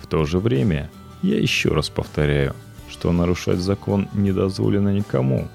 В 0.00 0.06
то 0.08 0.24
же 0.24 0.38
время– 0.38 0.90
я 1.22 1.38
еще 1.38 1.68
раз 1.70 1.88
повторяю, 1.88 2.54
что 2.90 3.12
нарушать 3.12 3.58
закон 3.58 4.08
не 4.12 4.32
дозволено 4.32 4.92
никому, 4.92 5.48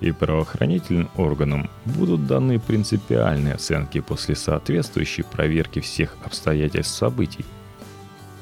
и 0.00 0.12
правоохранительным 0.12 1.10
органам 1.16 1.70
будут 1.84 2.26
даны 2.26 2.58
принципиальные 2.58 3.54
оценки 3.54 4.00
после 4.00 4.34
соответствующей 4.34 5.22
проверки 5.22 5.80
всех 5.80 6.16
обстоятельств 6.24 6.96
событий. 6.96 7.44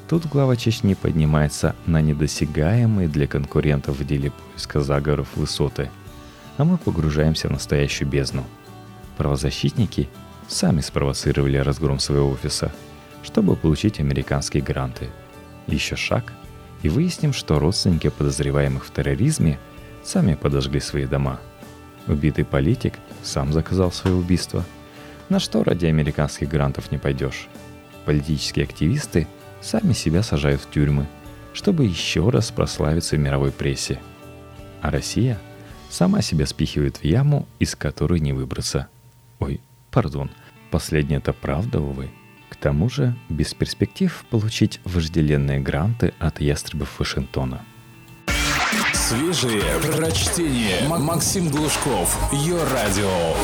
Тут 0.09 0.25
глава 0.25 0.55
Чечни 0.55 0.93
поднимается 0.93 1.75
на 1.85 2.01
недосягаемые 2.01 3.07
для 3.07 3.27
конкурентов 3.27 3.97
в 3.99 4.05
деле 4.05 4.31
поиска 4.31 4.81
заговоров 4.81 5.29
высоты, 5.35 5.89
а 6.57 6.65
мы 6.65 6.77
погружаемся 6.77 7.47
в 7.47 7.51
настоящую 7.51 8.09
бездну. 8.09 8.43
Правозащитники 9.17 10.09
сами 10.47 10.81
спровоцировали 10.81 11.57
разгром 11.57 11.99
своего 11.99 12.29
офиса, 12.29 12.73
чтобы 13.23 13.55
получить 13.55 13.99
американские 13.99 14.61
гранты. 14.61 15.09
Еще 15.67 15.95
шаг– 15.95 16.33
и 16.83 16.89
выясним, 16.89 17.33
что 17.33 17.57
родственники 17.57 18.09
подозреваемых 18.09 18.85
в 18.85 18.91
терроризме 18.93 19.57
сами 20.03 20.35
подожгли 20.35 20.79
свои 20.79 21.05
дома. 21.05 21.39
Убитый 22.07 22.45
политик 22.45 22.93
сам 23.23 23.53
заказал 23.53 23.91
свое 23.91 24.15
убийство. 24.15 24.63
На 25.29 25.39
что 25.39 25.63
ради 25.63 25.85
американских 25.85 26.49
грантов 26.49 26.91
не 26.91 26.97
пойдешь? 26.97 27.47
Политические 28.05 28.65
активисты 28.65 29.27
сами 29.61 29.93
себя 29.93 30.23
сажают 30.23 30.61
в 30.61 30.69
тюрьмы, 30.69 31.07
чтобы 31.53 31.85
еще 31.85 32.29
раз 32.29 32.51
прославиться 32.51 33.15
в 33.15 33.19
мировой 33.19 33.51
прессе. 33.51 33.99
А 34.81 34.91
Россия 34.91 35.39
сама 35.89 36.21
себя 36.21 36.45
спихивает 36.45 36.97
в 36.97 37.05
яму, 37.05 37.47
из 37.59 37.75
которой 37.75 38.19
не 38.19 38.33
выбраться. 38.33 38.87
Ой, 39.39 39.61
пардон, 39.91 40.29
последнее 40.71 41.19
это 41.19 41.31
правда, 41.31 41.79
увы– 41.79 42.09
к 42.53 42.55
тому 42.55 42.87
же, 42.87 43.15
без 43.29 43.55
перспектив 43.55 44.23
получить 44.29 44.79
вожделенные 44.83 45.59
гранты 45.59 46.13
от 46.19 46.39
ястребов 46.39 46.99
Вашингтона. 46.99 47.65
Свежие 49.03 49.61
прочтение. 49.81 50.87
Максим 50.87 51.49
Глушков. 51.49 52.17
Ее 52.31 52.55
радио. 52.63 53.35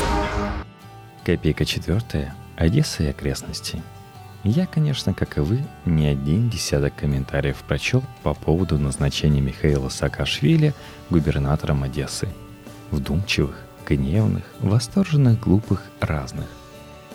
Копейка 1.25 1.65
четвертая. 1.65 2.33
Одесса 2.55 3.03
и 3.03 3.07
окрестности. 3.07 3.83
Я, 4.45 4.65
конечно, 4.67 5.13
как 5.13 5.37
и 5.37 5.41
вы, 5.41 5.65
не 5.83 6.07
один 6.07 6.49
десяток 6.49 6.95
комментариев 6.95 7.57
прочел 7.67 8.01
по 8.23 8.33
поводу 8.33 8.77
назначения 8.77 9.41
Михаила 9.41 9.89
Саакашвили 9.89 10.73
губернатором 11.09 11.83
Одессы. 11.83 12.29
Вдумчивых, 12.89 13.57
гневных, 13.85 14.45
восторженных, 14.61 15.41
глупых, 15.41 15.83
разных. 15.99 16.47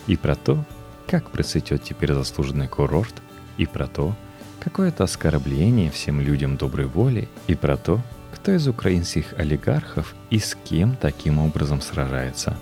И 0.06 0.18
про 0.18 0.34
то, 0.34 0.66
как 1.06 1.30
процветет 1.30 1.82
теперь 1.82 2.12
заслуженный 2.12 2.68
курорт, 2.68 3.14
и 3.56 3.64
про 3.64 3.86
то, 3.86 4.14
какое 4.60 4.88
это 4.88 5.04
оскорбление 5.04 5.90
всем 5.90 6.20
людям 6.20 6.58
доброй 6.58 6.84
воли, 6.84 7.30
и 7.46 7.54
про 7.54 7.78
то, 7.78 8.02
кто 8.35 8.53
из 8.53 8.69
украинских 8.69 9.35
олигархов 9.38 10.14
и 10.31 10.38
с 10.38 10.57
кем 10.64 10.97
таким 10.97 11.38
образом 11.38 11.81
сражается. 11.81 12.57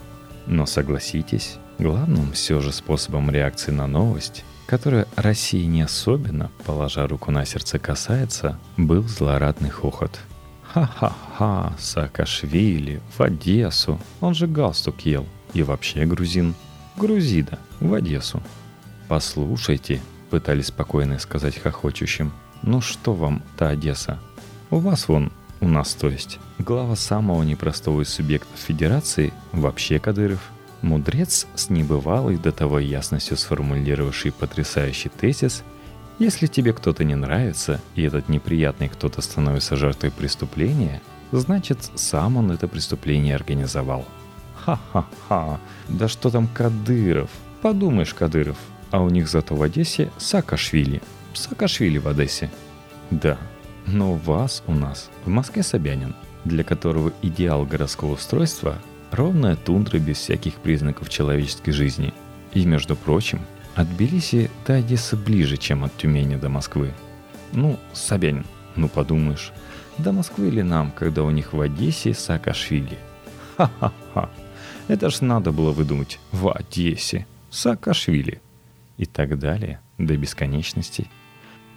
Но 0.47 0.67
согласитесь, 0.67 1.57
главным 1.79 2.33
все 2.33 2.61
же 2.61 2.73
способом 2.73 3.31
реакции 3.31 3.73
на 3.73 3.87
новость 3.87 4.45
которое 4.73 5.07
России 5.17 5.65
не 5.67 5.83
особенно, 5.83 6.51
положа 6.65 7.07
руку 7.07 7.31
на 7.31 7.45
сердце, 7.45 7.79
касается, 7.79 8.59
был 8.79 9.03
злорадный 9.03 9.69
хохот. 9.69 10.19
«Ха-ха-ха, 10.63 11.75
Саакашвили, 11.79 13.03
в 13.15 13.21
Одессу, 13.21 14.01
он 14.23 14.33
же 14.33 14.47
галстук 14.47 15.03
ел, 15.03 15.27
и 15.53 15.63
вообще 15.63 16.07
грузин. 16.07 16.55
Грузида, 16.97 17.59
в 17.81 17.93
Одессу». 17.93 18.43
«Послушайте»,— 19.09 20.01
пытались 20.31 20.69
спокойно 20.69 21.19
сказать 21.19 21.59
хохочущим, 21.59 22.33
«ну 22.63 22.81
что 22.81 23.13
вам 23.13 23.43
та 23.59 23.69
Одесса? 23.69 24.19
У 24.71 24.79
вас 24.79 25.07
вон, 25.07 25.33
у 25.63 25.69
нас 25.69 25.95
то 25.95 26.09
есть, 26.09 26.39
глава 26.59 26.97
самого 26.97 27.43
непростого 27.43 28.03
из 28.03 28.11
субъектов 28.11 28.59
Федерации 28.59 29.33
вообще 29.53 29.99
Кадыров— 29.99 30.51
Мудрец 30.83 31.47
с 31.55 31.71
небывалой 31.71 32.37
до 32.37 32.51
того 32.51 32.81
ясностью 32.81 33.37
сформулировавший 33.37 34.33
потрясающий 34.33 35.09
тезис 35.09 35.63
«Если 36.19 36.47
тебе 36.49 36.73
кто-то 36.73 37.05
не 37.05 37.15
нравится, 37.15 37.81
и 37.95 38.03
этот 38.03 38.29
неприятный 38.29 38.89
кто-то 38.89 39.23
становится 39.23 39.77
жертвой 39.77 40.11
преступления, 40.11 41.01
значит, 41.31 41.79
сам 41.95 42.37
он 42.37 42.51
это 42.51 42.67
преступление 42.69 43.37
организовал». 43.37 44.05
Ха-ха-ха, 44.65 45.61
да 45.89 46.09
что 46.09 46.31
там 46.31 46.49
Кадыров? 46.49 47.31
Подумаешь, 47.63 48.15
Кадыров, 48.15 48.57
а 48.91 49.01
у 49.01 49.09
них 49.09 49.29
зато 49.29 49.55
в 49.55 49.63
Одессе 49.63 50.11
Саакашвили. 50.19 51.01
Саакашвили 51.33 51.99
в 51.99 52.09
Одессе. 52.09 52.51
Да, 53.11 53.39
но 53.87 54.15
вас 54.15 54.63
у 54.67 54.75
нас 54.75 55.11
в 55.25 55.29
Москве 55.29 55.63
Собянин, 55.63 56.15
для 56.45 56.65
которого 56.65 57.13
идеал 57.23 57.65
городского 57.65 58.15
устройства 58.15 58.79
Ровная 59.13 59.57
тундра 59.57 59.99
без 59.99 60.17
всяких 60.17 60.55
признаков 60.55 61.11
человеческой 61.11 61.73
жизни. 61.73 62.15
И, 62.55 62.65
между 62.65 62.97
прочим, 62.97 63.41
от 63.75 63.87
Тбилиси 63.91 64.51
до 64.67 64.77
Одессы 64.77 65.17
ближе, 65.17 65.59
чем 65.59 65.85
от 65.85 65.95
Тюмени 65.99 66.37
до 66.37 66.49
Москвы. 66.49 66.95
Ну, 67.53 67.79
Собянин, 67.93 68.47
ну 68.75 68.89
подумаешь, 68.89 69.53
до 69.99 70.13
Москвы 70.13 70.49
ли 70.49 70.63
нам, 70.63 70.91
когда 70.91 71.25
у 71.25 71.31
них 71.31 71.53
в 71.53 71.61
Одессе 71.61 72.15
Саакашвили? 72.15 72.99
Ха-ха-ха. 73.59 74.31
Это 74.89 75.11
ж 75.11 75.21
надо 75.21 75.53
было 75.53 75.73
выдумать 75.73 76.19
в 76.31 76.49
Одессе. 76.49 77.27
Саакашвили. 77.51 78.41
И 78.97 79.05
так 79.05 79.39
далее, 79.39 79.81
до 79.99 80.17
бесконечности. 80.17 81.07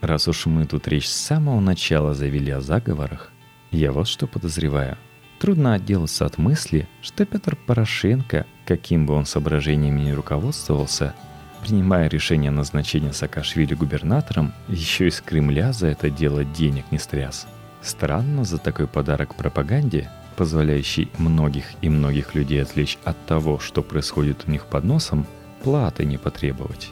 Раз 0.02 0.28
уж 0.28 0.46
мы 0.46 0.66
тут 0.66 0.88
речь 0.88 1.08
с 1.08 1.16
самого 1.16 1.60
начала 1.60 2.14
завели 2.14 2.52
о 2.52 2.62
заговорах, 2.62 3.32
я 3.72 3.92
вот 3.92 4.08
что 4.08 4.28
подозреваю– 4.28 4.98
Трудно 5.40 5.74
отделаться 5.74 6.26
от 6.26 6.38
мысли, 6.38 6.88
что 7.02 7.26
Петр 7.26 7.56
Порошенко, 7.56 8.46
каким 8.66 9.06
бы 9.06 9.14
он 9.14 9.26
соображениями 9.26 10.02
ни 10.02 10.12
руководствовался, 10.12 11.14
принимая 11.62 12.08
решение 12.08 12.50
о 12.50 12.54
назначении 12.54 13.12
Саакашвили 13.12 13.76
губернатором, 13.76 14.54
еще 14.68 15.08
из 15.08 15.20
Кремля 15.20 15.74
за 15.74 15.88
это 15.88 16.10
дело 16.10 16.46
денег 16.46 16.86
не 16.92 17.00
стряс. 17.00 17.48
Странно 17.82 18.46
за 18.46 18.58
такой 18.58 18.88
подарок 18.88 19.36
пропаганде, 19.36 20.10
позволяющий 20.38 21.12
многих 21.18 21.66
и 21.82 21.90
многих 21.90 22.34
людей 22.34 22.62
отвлечь 22.62 22.98
от 23.04 23.24
того, 23.26 23.60
что 23.60 23.84
происходит 23.84 24.46
у 24.48 24.52
них 24.52 24.66
под 24.68 24.86
носом, 24.86 25.28
платы 25.64 26.06
не 26.06 26.18
потребовать. 26.18 26.92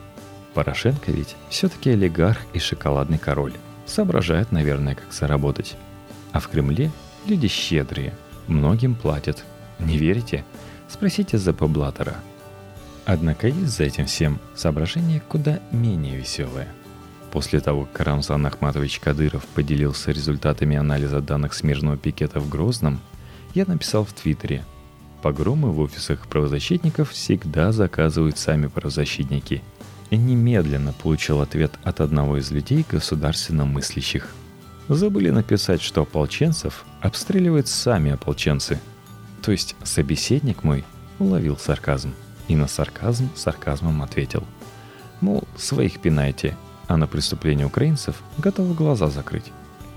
Порошенко 0.53 1.11
ведь 1.11 1.35
все-таки 1.49 1.91
олигарх 1.91 2.39
и 2.53 2.59
шоколадный 2.59 3.17
король. 3.17 3.53
Соображает, 3.85 4.51
наверное, 4.51 4.95
как 4.95 5.11
заработать. 5.11 5.75
А 6.31 6.39
в 6.39 6.47
Кремле 6.47 6.91
люди 7.27 7.47
щедрые– 7.47 8.13
Многим 8.47 8.95
платят. 8.95 9.43
Не 9.79 9.97
верите? 9.97 10.43
Спросите 10.89 11.37
за 11.37 11.53
Блаттера. 11.53 12.15
Однако 13.05 13.47
есть 13.47 13.75
за 13.75 13.83
этим 13.83 14.05
всем 14.05 14.39
соображение 14.55 15.21
куда 15.27 15.59
менее 15.71 16.17
веселое. 16.17 16.67
После 17.31 17.59
того, 17.59 17.87
как 17.91 18.05
Рамзан 18.05 18.45
Ахматович 18.45 18.99
Кадыров 18.99 19.45
поделился 19.47 20.11
результатами 20.11 20.77
анализа 20.77 21.19
данных 21.19 21.53
смежного 21.53 21.97
пикета 21.97 22.39
в 22.39 22.49
Грозном, 22.49 22.99
я 23.53 23.65
написал 23.65 24.05
в 24.05 24.13
Твиттере 24.13 24.63
«Погромы 25.21 25.71
в 25.71 25.79
офисах 25.79 26.27
правозащитников 26.27 27.11
всегда 27.11 27.71
заказывают 27.71 28.37
сами 28.37 28.67
правозащитники». 28.67 29.63
Немедленно 30.17 30.93
получил 30.93 31.41
ответ 31.41 31.73
от 31.83 32.01
одного 32.01 32.37
из 32.37 32.51
людей 32.51 32.85
государственно 32.89 33.65
мыслящих– 33.65 34.29
Забыли 34.89 35.29
написать, 35.29 35.81
что 35.81 36.01
ополченцев 36.01 36.83
обстреливают 37.01 37.67
сами 37.67 38.11
ополченцы. 38.11 38.81
То 39.41 39.51
есть 39.51 39.75
собеседник 39.83 40.63
мой 40.63 40.83
уловил 41.19 41.57
сарказм. 41.57 42.13
И 42.49 42.55
на 42.57 42.67
сарказм 42.67 43.29
сарказмом 43.35 44.01
ответил. 44.01 44.43
Мол, 45.21 45.47
своих 45.55 46.01
пинайте, 46.01 46.57
а 46.87 46.97
на 46.97 47.07
преступление 47.07 47.65
украинцев 47.65 48.21
готовы 48.37 48.73
глаза 48.73 49.07
закрыть. 49.07 49.51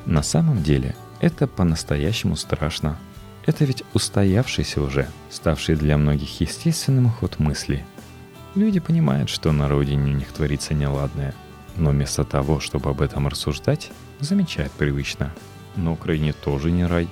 На 0.04 0.22
самом 0.22 0.62
деле 0.62 0.94
это 1.20 1.48
по-настоящему 1.48 2.36
страшно. 2.36 2.96
Это 3.44 3.64
ведь 3.64 3.82
устоявшийся 3.92 4.80
уже, 4.80 5.08
ставший 5.30 5.74
для 5.74 5.96
многих 5.96 6.40
естественным 6.40 7.10
ход 7.10 7.40
мысли. 7.40 7.84
Люди 8.56 8.80
понимают, 8.80 9.28
что 9.28 9.52
на 9.52 9.68
родине 9.68 10.12
у 10.12 10.16
них 10.16 10.32
творится 10.32 10.72
неладное, 10.72 11.34
но 11.76 11.90
вместо 11.90 12.24
того, 12.24 12.58
чтобы 12.58 12.88
об 12.88 13.02
этом 13.02 13.28
рассуждать, 13.28 13.90
замечает 14.20 14.72
привычно. 14.72 15.30
На 15.76 15.92
Украине 15.92 16.32
тоже 16.32 16.70
не 16.70 16.86
рай. 16.86 17.06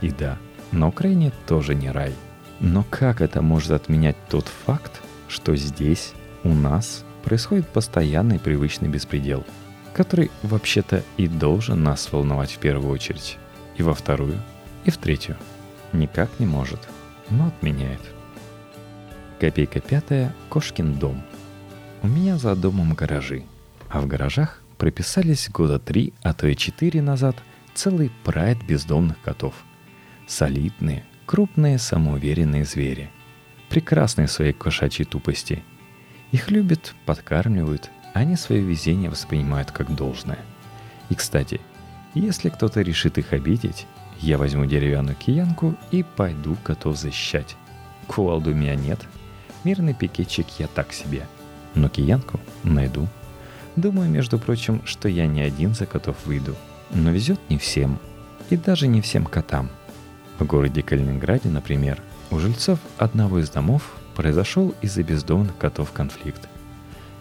И 0.00 0.10
да, 0.10 0.38
на 0.72 0.88
Украине 0.88 1.32
тоже 1.46 1.74
не 1.74 1.90
рай. 1.90 2.14
Но 2.60 2.82
как 2.88 3.20
это 3.20 3.42
может 3.42 3.72
отменять 3.72 4.16
тот 4.30 4.48
факт, 4.48 5.02
что 5.28 5.54
здесь, 5.54 6.14
у 6.44 6.54
нас, 6.54 7.04
происходит 7.24 7.68
постоянный 7.68 8.38
привычный 8.38 8.88
беспредел, 8.88 9.44
который 9.92 10.30
вообще-то 10.42 11.04
и 11.18 11.28
должен 11.28 11.82
нас 11.82 12.10
волновать 12.10 12.52
в 12.52 12.58
первую 12.58 12.90
очередь, 12.90 13.36
и 13.76 13.82
во 13.82 13.92
вторую, 13.92 14.38
и 14.86 14.90
в 14.90 14.96
третью. 14.96 15.36
Никак 15.92 16.30
не 16.38 16.46
может, 16.46 16.88
но 17.28 17.48
отменяет. 17.48 18.00
Копейка 19.40 19.80
пятая– 19.80 20.34
Кошкин 20.50 20.98
дом. 20.98 21.22
У 22.02 22.08
меня 22.08 22.36
за 22.36 22.54
домом 22.54 22.92
гаражи, 22.92 23.44
а 23.88 24.02
в 24.02 24.06
гаражах 24.06 24.60
прописались 24.76 25.48
года 25.48 25.78
три, 25.78 26.12
а 26.22 26.34
то 26.34 26.46
и 26.46 26.54
четыре 26.54 27.00
назад 27.00 27.36
целый 27.72 28.12
прайд 28.22 28.62
бездомных 28.62 29.18
котов. 29.22 29.54
Солидные, 30.26 31.04
крупные, 31.24 31.78
самоуверенные 31.78 32.66
звери. 32.66 33.08
Прекрасные 33.70 34.26
в 34.26 34.30
своей 34.30 34.52
кошачьей 34.52 35.06
тупости. 35.06 35.64
Их 36.32 36.50
любят, 36.50 36.94
подкармливают, 37.06 37.90
они 38.12 38.36
свое 38.36 38.60
везение 38.60 39.08
воспринимают 39.08 39.70
как 39.70 39.96
должное. 39.96 40.40
И, 41.08 41.14
кстати, 41.14 41.62
если 42.12 42.50
кто-то 42.50 42.82
решит 42.82 43.16
их 43.16 43.32
обидеть, 43.32 43.86
я 44.18 44.36
возьму 44.36 44.66
деревянную 44.66 45.16
киянку 45.16 45.76
и 45.90 46.02
пойду 46.02 46.58
котов 46.62 46.98
защищать. 46.98 47.56
Кувалду 48.06 48.50
у 48.50 48.54
меня 48.54 48.74
нет, 48.74 49.00
мирный 49.64 49.94
пикетчик 49.94 50.46
я 50.58 50.66
так 50.66 50.92
себе, 50.92 51.26
но 51.74 51.88
киянку 51.88 52.40
найду– 52.62 53.08
Думаю, 53.76 54.10
между 54.10 54.38
прочим, 54.38 54.82
что 54.84 55.08
я 55.08 55.26
не 55.26 55.40
один 55.40 55.74
за 55.74 55.86
котов 55.86 56.16
выйду. 56.24 56.54
Но 56.90 57.10
везет 57.10 57.38
не 57.48 57.58
всем. 57.58 57.98
И 58.50 58.56
даже 58.56 58.88
не 58.88 59.00
всем 59.00 59.24
котам. 59.24 59.70
В 60.38 60.44
городе 60.44 60.82
Калининграде, 60.82 61.48
например, 61.48 62.02
у 62.30 62.38
жильцов 62.38 62.78
одного 62.98 63.38
из 63.38 63.48
домов 63.50 63.94
произошел 64.16 64.74
из-за 64.82 65.02
бездомных 65.02 65.56
котов 65.56 65.92
конфликт. 65.92 66.48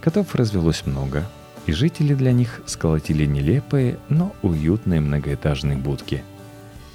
Котов 0.01 0.33
развелось 0.33 0.85
много, 0.85 1.25
и 1.65 1.71
жители 1.71 2.15
для 2.15 2.31
них 2.31 2.61
сколотили 2.65 3.25
нелепые, 3.25 3.99
но 4.07 4.33
уютные 4.41 5.01
многоэтажные 5.01 5.77
будки. 5.77 6.23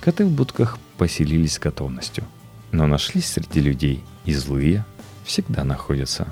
Коты 0.01 0.25
в 0.25 0.31
будках 0.31 0.79
поселились 0.99 1.55
с 1.55 1.59
готовностью. 1.59 2.25
Но 2.73 2.87
нашлись 2.87 3.27
среди 3.27 3.61
людей 3.61 4.05
и 4.25 4.35
злые, 4.35 4.85
всегда 5.25 5.65
находятся. 5.65 6.29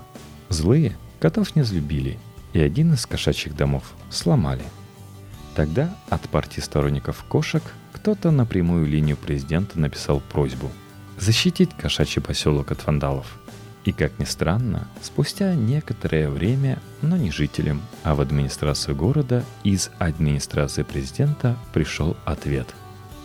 Злые 0.48 0.96
котов 1.20 1.57
не 1.57 1.62
взлюбили– 1.62 2.18
и 2.52 2.61
один 2.61 2.94
из 2.94 3.07
кошачьих 3.07 3.57
домов 3.57 3.92
сломали. 4.11 4.64
Тогда 5.55 5.94
от 6.09 6.22
партии 6.28 6.61
сторонников 6.61 7.24
кошек 7.28 7.62
кто-то 7.92 8.31
на 8.31 8.46
прямую 8.46 8.87
линию 8.87 9.16
президента 9.16 9.78
написал 9.78 10.20
просьбу 10.20 10.70
защитить 11.18 11.70
кошачий 11.76 12.22
поселок 12.22 12.72
от 12.72 12.85
вандалов. 12.87 13.38
И, 13.85 13.92
как 13.92 14.18
ни 14.18 14.24
странно, 14.24 14.88
спустя 15.02 15.55
некоторое 15.55 16.31
время, 16.31 16.78
но 17.00 17.16
не 17.16 17.31
жителям, 17.31 17.83
а 18.05 18.14
в 18.14 18.20
администрацию 18.20 18.96
города 18.96 19.44
из 19.64 19.90
администрации 19.98 20.85
президента 20.85 21.57
пришел 21.72 22.16
ответ. 22.24 22.68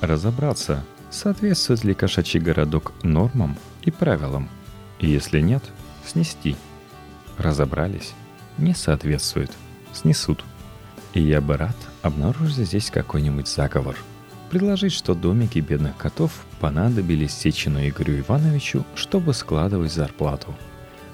Разобраться, 0.02 0.84
соответствует 1.12 1.84
ли 1.84 1.94
кошачий 1.94 2.40
городок 2.40 2.92
нормам 3.04 3.58
и 3.84 3.92
правилам. 3.92 4.50
И 5.00 5.10
если 5.10 5.42
нет, 5.42 5.64
снести. 6.06 6.56
Разобрались. 7.38 8.14
Не 8.58 8.74
соответствует. 8.74 9.52
Снесут. 9.94 10.44
И 11.14 11.22
я 11.22 11.42
бы 11.42 11.58
рад 11.58 11.76
обнаружить 12.02 12.68
здесь 12.68 12.90
какой-нибудь 12.90 13.48
заговор. 13.48 13.96
Предложить, 14.50 14.94
что 14.94 15.14
домики 15.14 15.60
бедных 15.60 15.98
котов 15.98 16.32
понадобились 16.60 17.34
Сечину 17.34 17.86
Игорю 17.88 18.20
Ивановичу, 18.20 18.86
чтобы 18.96 19.34
складывать 19.34 19.92
зарплату. 19.92 20.56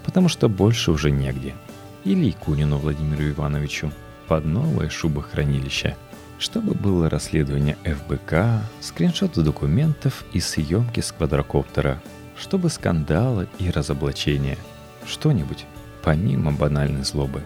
Потому 0.06 0.30
что 0.30 0.50
больше 0.50 0.92
уже 0.92 1.10
негде. 1.12 1.56
Или 2.04 2.26
Якунину 2.26 2.78
Владимиру 2.78 3.30
Ивановичу 3.30 3.92
под 4.28 4.46
новое 4.46 4.90
шубохранилище. 4.90 5.96
Чтобы 6.38 6.74
было 6.74 7.10
расследование 7.10 7.78
ФБК, 7.84 8.62
скриншоты 8.82 9.42
документов 9.42 10.26
и 10.34 10.40
съемки 10.40 11.00
с 11.00 11.12
квадрокоптера. 11.12 12.02
Чтобы 12.44 12.70
скандалы 12.70 13.48
и 13.58 13.70
разоблачения. 13.72 14.58
Что-нибудь, 15.06 15.66
помимо 16.04 16.52
банальной 16.52 17.06
злобы. 17.06 17.42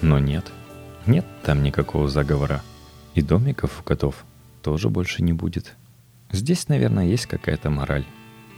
Но 0.00 0.18
нет– 0.18 0.50
нет 1.06 1.26
там 1.42 1.62
никакого 1.62 2.08
заговора. 2.08 2.62
И 3.14 3.20
домиков 3.20 3.80
у 3.80 3.82
котов 3.82 4.24
тоже 4.62 4.88
больше 4.88 5.22
не 5.22 5.34
будет. 5.34 5.76
Здесь, 6.32 6.68
наверное, 6.68 7.04
есть 7.04 7.26
какая-то 7.26 7.68
мораль. 7.68 8.06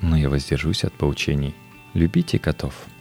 Но 0.01 0.16
я 0.16 0.31
воздержусь 0.31 0.85
от 0.85 0.92
поучений. 0.92 1.53
Любите 1.95 2.38
котов– 2.38 2.75